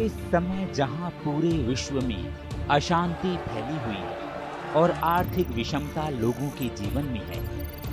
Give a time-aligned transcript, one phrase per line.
[0.00, 2.34] इस समय जहाँ पूरे विश्व में
[2.70, 7.40] अशांति फैली हुई है और आर्थिक विषमता लोगों के जीवन में है,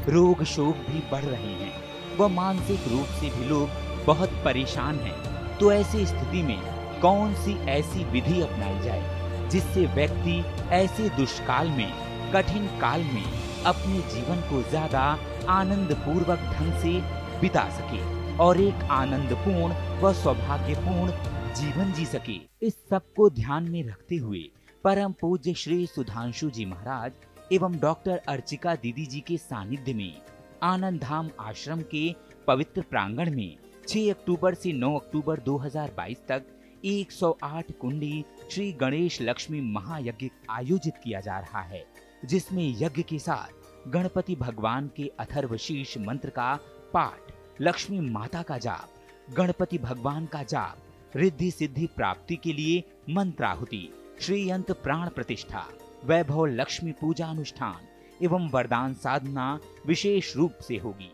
[0.10, 1.74] रोग शोक भी बढ़ रहे हैं
[2.18, 3.70] व मानसिक रूप से भी लोग
[4.06, 6.60] बहुत परेशान हैं तो ऐसी स्थिति में
[7.02, 11.92] कौन सी ऐसी विधि अपनाई जाए जिससे व्यक्ति ऐसे दुष्काल में,
[12.34, 13.26] कठिन काल में
[13.66, 15.18] अपने जीवन को ज़्यादा
[15.50, 17.00] आनंद पूर्वक ढंग से
[17.42, 18.04] बिता सके
[18.38, 24.40] और एक आनंदपूर्ण व सौभाग्यपूर्ण जीवन जी सके। इस सबको ध्यान में रखते हुए
[24.84, 27.12] परम पूज्य श्री सुधांशु जी महाराज
[27.54, 30.22] एवं डॉक्टर अर्चिका दीदी जी के सानिध्य में
[30.64, 32.04] आनंद धाम आश्रम के
[32.48, 33.58] पवित्र प्रांगण में
[33.88, 36.46] 6 अक्टूबर से 9 अक्टूबर 2022 तक
[36.86, 41.86] 108 कुंडी श्री गणेश लक्ष्मी महायज्ञ आयोजित किया जा रहा है,
[42.26, 46.54] जिसमें यज्ञ के साथ गणपति भगवान के अथर्वशीष मंत्र का
[46.94, 48.90] पाठ, लक्ष्मी माता का जाप,
[49.38, 50.82] गणपति भगवान का जाप
[51.16, 55.68] रिद्धि सिद्धि प्राप्ति के लिए मंत्राहुति, श्रीयंत प्राण प्रतिष्ठा,
[56.06, 57.88] वैभव लक्ष्मी पूजा अनुष्ठान
[58.24, 61.12] एवं वरदान साधना विशेष रूप से होगी।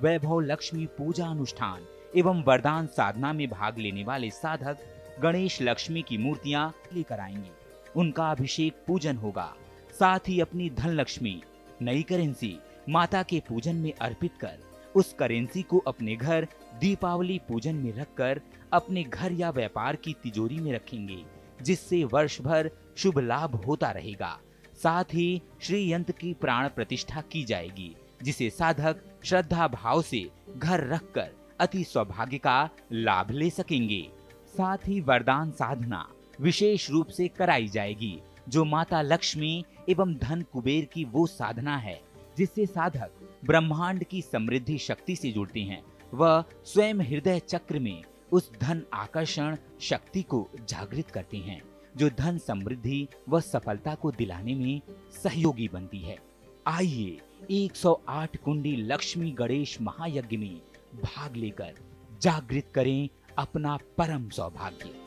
[0.00, 1.86] वैभव लक्ष्मी पूजा अनुष्ठान
[2.16, 4.78] एवं वरदान साधना में भाग लेने वाले साधक
[5.22, 7.50] गणेश लक्ष्मी की मूर्तियाँ लेकर आएँगे।
[7.96, 9.54] उनका अभिषेक पूजन होगा।
[9.98, 11.42] साथ ही अपनी धन लक्ष्मी
[11.82, 14.58] नई करेंसी माता के पूजन में अर्पित कर,
[14.94, 16.46] उस करेंसी को अपने घर,
[16.80, 18.40] दीपावली पूजन में रखकर,
[18.72, 21.24] अपने घर या व्यापार की तिजोरी में रखेंगे,
[21.62, 24.38] जिससे वर्ष भर शुभ लाभ होता रहेगा।
[24.82, 30.86] साथ ही श्री यंत्र की प्राण प्रतिष्ठा की जाएगी, जिसे साधक श्रद्धा भाव से घर
[30.86, 34.08] रखकर अति सौभाग्य का लाभ ले सकेंगे।
[34.46, 36.06] साथ ही वरदान साधना
[36.40, 42.00] विशेष रूप से कराई जाएगी। जो माता लक्ष्मी एवं धन कुबेर की वो साधना है,
[42.38, 43.10] जिससे साधक
[43.44, 45.82] ब्रह्मांड की समृद्धि शक्ति से जुड़ते हैं।
[46.14, 51.62] वह स्वयं हृदय चक्र में उस धन आकर्षण शक्ति को जागृत करते हैं,
[51.96, 54.80] जो धन समृद्धि व सफलता को दिलाने में
[55.22, 56.18] सहयोगी बनती है।
[56.66, 57.20] आइए
[57.50, 60.60] 108 कुंडी लक्ष्मी गणेश महायज्ञ में
[61.04, 61.74] भाग लेकर
[62.22, 63.08] जागृत करें
[63.38, 65.03] अपना परम सौभाग्य।